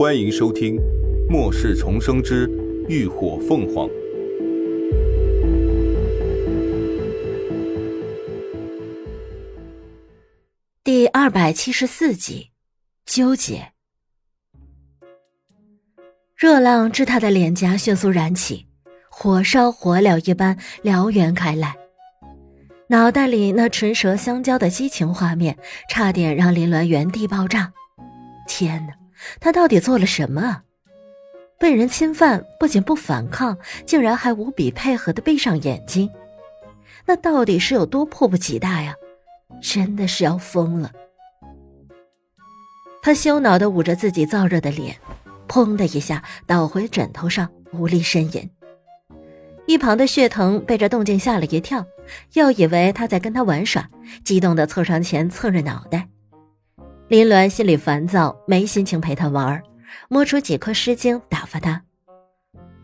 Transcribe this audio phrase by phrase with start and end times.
[0.00, 0.76] 欢迎收听
[1.30, 2.48] 《末世重生之
[2.88, 3.86] 浴火凤凰》
[10.82, 12.48] 第二百七十四集。
[13.04, 13.72] 纠结，
[16.34, 18.68] 热浪至他的脸颊迅速燃起，
[19.10, 21.76] 火烧火燎一般燎原开来。
[22.86, 25.58] 脑袋里那唇舌相交的激情画面，
[25.90, 27.70] 差点让林鸾原地爆炸。
[28.48, 28.94] 天哪，
[29.40, 30.62] 他到底做了什么？
[31.58, 36.10] 被人侵犯，不仅不反抗，竟然还无比配合的闭上眼睛，
[37.04, 38.94] 那到底是有多迫不及待呀？
[39.60, 40.90] 真的是要疯了！
[43.02, 44.96] 他羞恼的捂着自己燥热的脸，
[45.48, 48.50] 砰的一下倒回枕头上，无力呻吟。
[49.66, 51.84] 一旁的血藤被这动静吓了一跳，
[52.32, 53.88] 又以为他在跟他玩耍，
[54.24, 56.08] 激动的凑上前蹭着脑袋。
[57.10, 59.60] 林鸾心里烦躁，没心情陪他玩，
[60.08, 61.82] 摸出几颗诗经打发他：“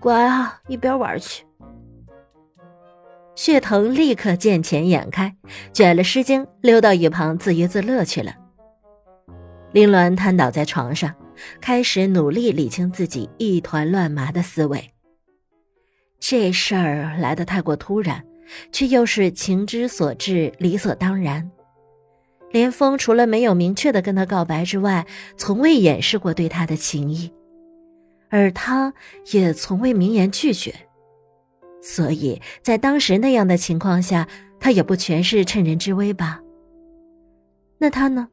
[0.00, 1.44] 乖啊，一边玩去。”
[3.36, 5.36] 血藤立刻见钱眼开，
[5.74, 8.34] 卷了诗经溜到一旁自娱自乐去了。
[9.72, 11.14] 林鸾瘫倒在床上，
[11.60, 14.90] 开始努力理清自己一团乱麻的思维。
[16.18, 18.24] 这事儿来得太过突然，
[18.72, 21.50] 却又是情之所至，理所当然。
[22.54, 25.04] 连峰除了没有明确的跟他告白之外，
[25.36, 27.32] 从未掩饰过对他的情意，
[28.28, 28.94] 而他
[29.32, 30.72] 也从未明言拒绝。
[31.82, 34.28] 所以在当时那样的情况下，
[34.60, 36.40] 他也不全是趁人之危吧？
[37.76, 38.28] 那他呢？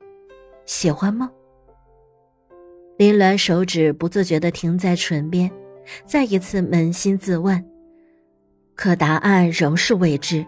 [0.68, 1.32] 喜欢吗？
[3.00, 5.50] 林鸾手指不自觉地停在唇边，
[6.06, 7.66] 再一次扪心自问，
[8.76, 10.46] 可答案仍是未知。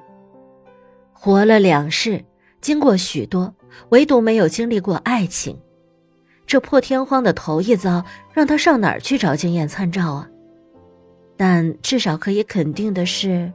[1.12, 2.24] 活了两世，
[2.62, 3.52] 经过许多，
[3.90, 5.58] 唯独没有经历过爱情，
[6.46, 10.30] 这破天荒的头一遭，让他上哪儿去找经验参照啊？
[11.36, 13.52] 但至少可以肯定的是，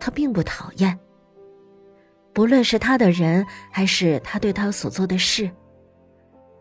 [0.00, 0.98] 他并不讨厌。
[2.32, 5.50] 不论是他的人，还是他对他所做的事。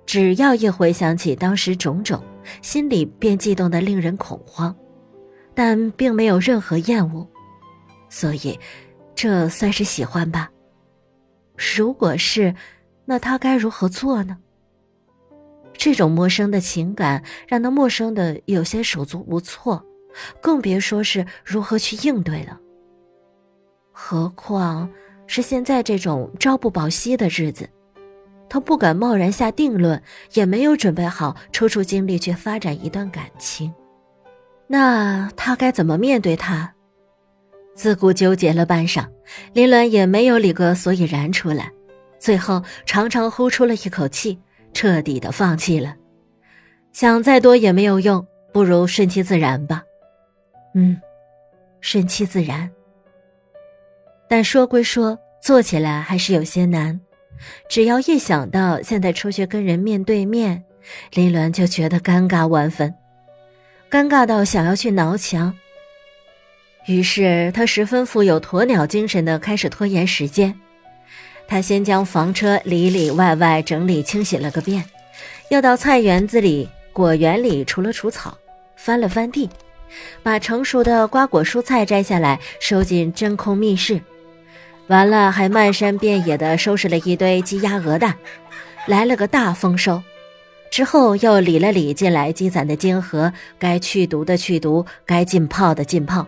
[0.05, 2.23] 只要一回想起当时种种，
[2.61, 4.73] 心里便激动的令人恐慌，
[5.53, 7.27] 但并没有任何厌恶，
[8.09, 8.57] 所以，
[9.13, 10.49] 这算是喜欢吧。
[11.57, 12.55] 如果是，
[13.05, 14.37] 那他该如何做呢？
[15.73, 19.85] 这种陌生的情感让他陌生的有些手足无措，
[20.41, 22.59] 更别说是如何去应对了。
[23.91, 24.89] 何况
[25.25, 27.69] 是现在这种朝不保夕的日子。
[28.49, 30.01] 他不敢贸然下定论，
[30.33, 33.73] 也没有准备好抽出精力去发展一段感情。
[34.67, 36.73] 那他该怎么面对他？
[37.77, 39.05] 自顾纠结了半晌，
[39.53, 41.71] 林鸾也没有理个所以然出来，
[42.17, 44.39] 最后长长呼出了一口气，
[44.73, 45.95] 彻底的放弃了。
[46.91, 49.83] 想再多也没有用，不如顺其自然吧。
[50.73, 50.99] 嗯，
[51.79, 52.67] 顺其自然。
[54.27, 56.99] 但说归说，做起来还是有些难。
[57.69, 60.63] 只要一想到现在出去跟人面对面，
[61.13, 62.91] 林鸾就觉得尴尬万分，
[63.91, 65.53] 尴尬到想要去挠墙。
[66.87, 70.55] 于是他十分富有鸵鸟精神的开始拖延时间。
[71.47, 74.83] 他先将房车里里外外整理清洗了个遍，
[75.49, 78.37] 又到菜园子里、果园里除了除草，
[78.75, 79.49] 翻了翻地，
[80.23, 84.01] 把成熟的瓜果蔬菜摘下来收进真空密室。
[84.87, 88.15] 完了，还漫山遍野的收拾了一堆鸡鸭鹅蛋，
[88.85, 90.01] 来了个大丰收。
[90.69, 96.27] 之后又理了理进来积攒的晶核，该去毒的去毒，该浸泡的浸泡，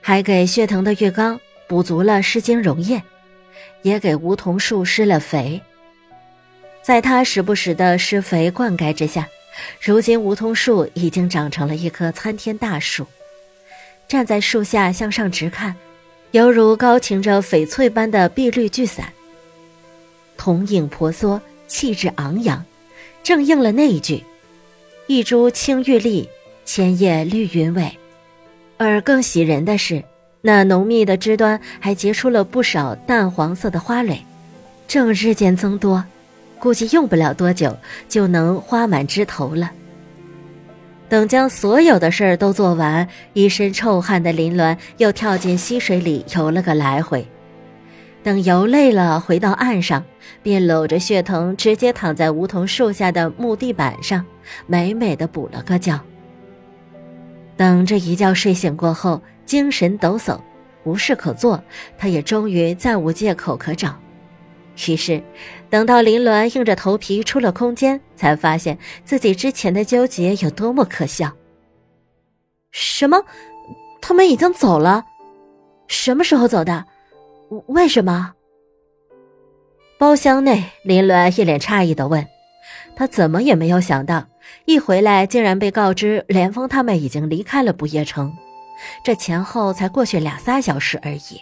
[0.00, 3.02] 还给血藤的浴缸补足了湿精溶液，
[3.82, 5.60] 也给梧桐树施了肥。
[6.82, 9.28] 在他时不时的施肥灌溉之下，
[9.80, 13.06] 如今梧桐树已经长成了一棵参天大树。
[14.08, 15.76] 站在树下向上直看。
[16.32, 19.12] 犹如高擎着翡翠般的碧绿巨伞，
[20.36, 22.64] 瞳影婆娑，气质昂扬，
[23.24, 24.22] 正应了那一句
[25.08, 26.28] ：“一株青玉立，
[26.64, 27.98] 千叶绿云尾。”
[28.82, 30.02] 而更喜人的是，
[30.40, 34.24] 那浓密的枝端还结出了不少淡黄色的花蕾，
[34.88, 36.02] 正日渐增多，
[36.58, 37.76] 估计用不了多久
[38.08, 39.70] 就能花满枝头了。
[41.10, 47.28] 等将所有的事儿都做完，一身臭汗的林鸾又跳进溪水里游了个来回。
[48.22, 50.02] 等游累了，回到岸上，
[50.42, 54.24] 便搂着血藤，直接躺在梧桐树下的木地板上，
[54.66, 56.00] 美美的补了个觉。
[57.60, 60.40] 等这一觉睡醒过后，精神抖擞，
[60.84, 61.62] 无事可做，
[61.98, 63.94] 他也终于再无借口可找。
[64.88, 65.22] 于是，
[65.68, 71.30] 等到林鸾硬着头皮出了空间，才发现自己之前的纠结有多么可笑。
[72.70, 73.22] 什么？
[74.00, 75.04] 他们已经走了？
[75.86, 76.86] 什么时候走的？
[77.66, 78.32] 为什么？
[79.98, 82.26] 包厢内，林鸾一脸诧异的问
[83.00, 84.26] ：“他怎么也没有想到，
[84.66, 88.30] 一回来竟然被告知连峰他们已经离开了不夜城，
[89.02, 91.40] 这前后才过去俩仨小时而已。”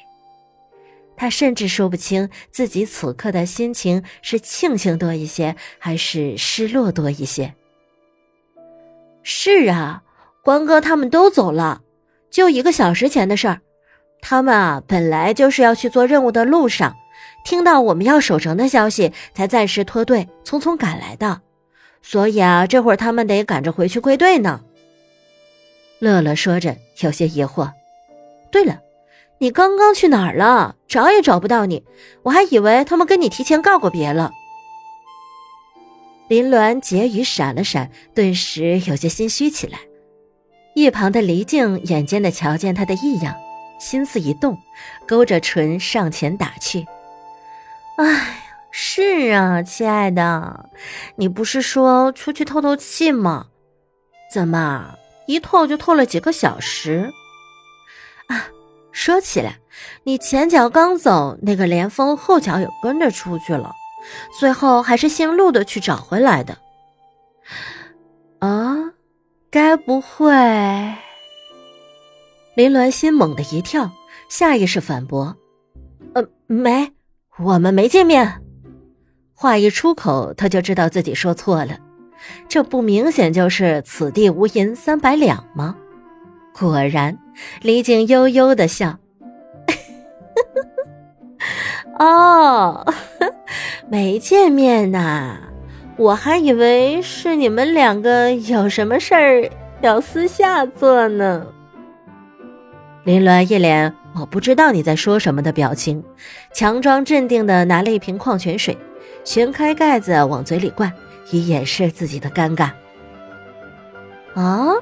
[1.19, 7.53] 他甚至说不清自己此刻的心情是庆幸多一些，还是失落多一些。
[9.25, 10.05] 是啊，
[10.45, 11.81] 关哥他们都走了，
[12.31, 13.61] 就一个小时前的事儿。
[14.23, 16.95] 他们啊，本来就是要去做任务的路上，
[17.45, 21.43] 听到我们要守城的消息，才暂时脱队，匆匆赶来的。
[22.11, 24.63] 所以啊，这会儿他们得赶着回去归队呢。
[25.99, 27.71] 乐乐说着，有些疑惑。
[28.51, 28.81] 对了。
[29.41, 30.77] 你刚刚去哪儿了？
[30.89, 31.85] 找也找不到你，
[32.23, 34.33] 我还以为他们跟你提前告过别了。
[36.29, 39.79] 林鸾结语闪了闪，顿时有些心虚起来。
[40.75, 43.37] 一旁的黎静眼尖的瞧见他的异样，
[43.79, 44.59] 心思一动，
[45.07, 46.87] 勾着唇上前打趣
[47.99, 48.38] ：“哎，
[48.71, 50.71] 是啊，亲爱的，
[51.17, 53.47] 你不是说出去透透气吗？
[54.33, 54.95] 怎么
[55.27, 57.11] 一透就透了几个小时？
[58.29, 58.49] 啊！”
[58.93, 59.59] 说起来，
[60.03, 63.73] 你前脚刚走，那个连峰后脚也跟着出去了，
[64.39, 66.59] 最后还是姓陆的去找回来的。
[68.41, 68.77] 啊，
[69.51, 70.33] 该不会？
[72.57, 73.91] 林鸾心猛地一跳，
[74.29, 75.37] 下意识反驳
[76.15, 76.93] ：“呃，没，
[77.39, 78.43] 我们没见面。”
[79.41, 81.79] 话一出口，他就知道自己说错了，
[82.49, 85.77] 这不明显就是此地无银三百两吗？
[86.59, 87.17] 果然，
[87.63, 88.99] 李靖悠悠的笑。
[92.01, 92.85] 哦，
[93.89, 95.37] 没见面呐，
[95.97, 99.49] 我还以为是你们两个有什么事儿
[99.83, 101.47] 要私下做呢。
[103.05, 106.03] 林鸾一脸我不知道你在说什么的表情，
[106.53, 108.77] 强装镇定的拿了一瓶矿泉水，
[109.29, 110.91] 旋开盖子往嘴里灌，
[111.31, 112.71] 以掩饰自己的尴尬。
[114.35, 114.73] 啊？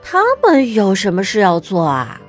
[0.00, 2.20] 他们有什么事要做啊？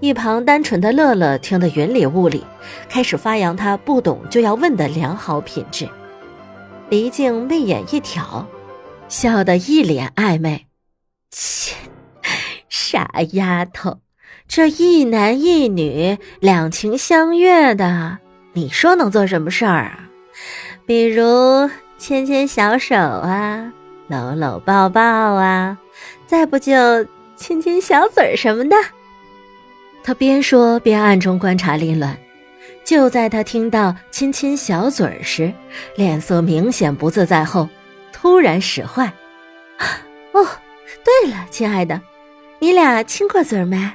[0.00, 2.44] 一旁单纯的乐乐听得云里雾里，
[2.86, 5.88] 开始发扬他不懂就要问的良好品质。
[6.90, 8.46] 黎静媚眼一挑，
[9.08, 10.66] 笑得一脸暧昧
[11.32, 11.76] ：“切，
[12.68, 14.00] 傻丫头，
[14.46, 18.18] 这一男一女两情相悦的，
[18.52, 20.07] 你说能做什么事儿啊？
[20.86, 23.72] 比如牵牵小手啊，
[24.08, 25.78] 搂搂抱抱啊。”
[26.26, 27.06] 再不就
[27.36, 28.76] 亲亲小嘴儿什么的。
[30.04, 32.14] 他边说边暗中观察林鸾。
[32.84, 35.52] 就在他听到亲亲小嘴儿时，
[35.96, 37.68] 脸色明显不自在后，
[38.12, 39.12] 突然使坏。
[40.32, 40.46] 哦，
[41.04, 42.00] 对了，亲爱的，
[42.58, 43.90] 你俩亲过嘴儿没？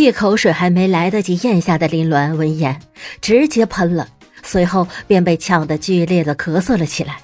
[0.00, 2.80] 一口水还没来得及咽下的林鸾闻言，
[3.20, 4.08] 直接喷了。
[4.42, 7.18] 随后便被呛得剧烈的咳嗽了起来。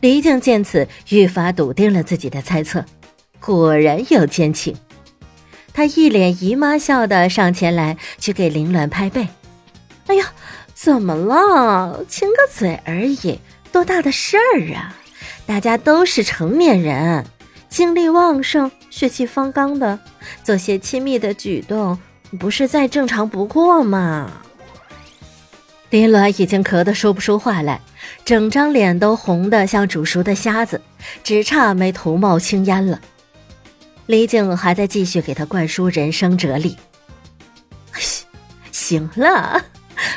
[0.00, 2.84] 黎静见此，愈发笃定了自己的猜测，
[3.38, 4.74] 果然有奸情。
[5.72, 9.28] 他一脸姨妈笑的上前来，去给林鸾拍背。
[10.08, 10.32] “哎呀，
[10.74, 12.04] 怎么了？
[12.08, 13.38] 亲个嘴而已，
[13.70, 14.96] 多大的事儿啊！
[15.46, 17.24] 大家都是成年人，
[17.68, 19.98] 精力旺盛、血气方刚的，
[20.44, 21.98] 做些亲密的举动，
[22.38, 24.30] 不是再正常不过吗？”
[25.90, 27.80] 林鸾已经咳得说不出话来，
[28.24, 30.80] 整张脸都红得像煮熟的虾子，
[31.24, 33.00] 只差没头冒青烟了。
[34.06, 36.76] 李靖还在继续给他灌输人生哲理
[38.70, 39.64] ：“行了，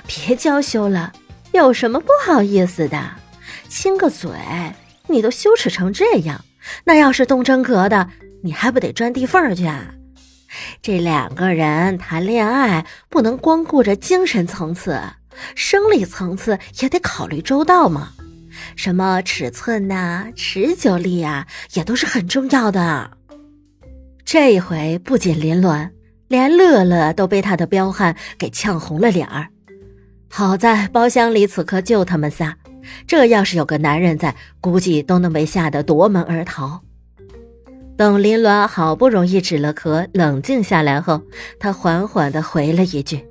[0.05, 1.13] 别娇羞了，
[1.51, 3.09] 有什么不好意思的？
[3.67, 4.29] 亲个嘴，
[5.07, 6.45] 你都羞耻成这样，
[6.83, 8.07] 那要是动真格的，
[8.43, 9.93] 你还不得钻地缝去啊？
[10.81, 15.01] 这两个人谈恋爱，不能光顾着精神层次。”
[15.53, 18.13] 生理层次也得考虑周到嘛，
[18.75, 23.11] 什么尺寸呐、持久力啊，也都是很重要的。
[24.25, 25.91] 这一回不仅林鸾，
[26.27, 29.49] 连乐乐都被他的彪悍给呛红了脸儿。
[30.27, 32.57] 好在包厢里此刻就他们仨，
[33.05, 36.81] 这要是有个男人在，估计都能被吓得夺门而逃。
[37.97, 41.23] 等林鸾好不容易止了咳，冷静下来后，
[41.59, 43.27] 他缓缓地回了一句。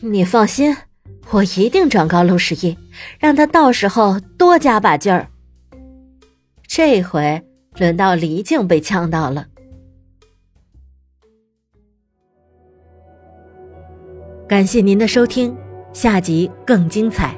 [0.00, 0.76] 你放心，
[1.30, 2.76] 我一定转告陆十一，
[3.18, 5.28] 让他到时候多加把劲儿。
[6.66, 7.42] 这回
[7.78, 9.46] 轮到黎静被呛到了。
[14.46, 15.56] 感谢您的收听，
[15.92, 17.37] 下集更精彩。